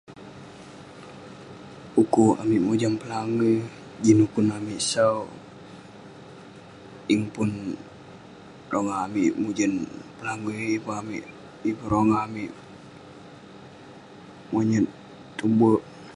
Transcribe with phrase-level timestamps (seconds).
[1.93, 3.55] Dukuk amik mojam pelangui
[4.03, 5.17] jin ukun amik sau.
[7.09, 7.49] Yeng pun
[8.73, 9.73] rongah amik mujen
[10.17, 11.31] pelangui, ye pun amik-
[11.63, 12.51] ye pun rongah amik
[14.51, 14.87] monyut
[15.37, 15.81] tong bek.